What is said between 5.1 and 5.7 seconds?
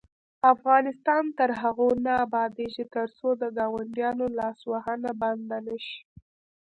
بنده